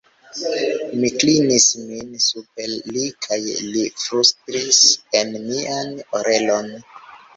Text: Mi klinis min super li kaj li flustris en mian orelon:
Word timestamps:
Mi 1.01 1.09
klinis 1.23 1.67
min 1.89 2.15
super 2.27 2.73
li 2.95 3.03
kaj 3.27 3.39
li 3.75 3.85
flustris 4.07 4.81
en 5.21 5.39
mian 5.49 5.97
orelon: 6.23 6.73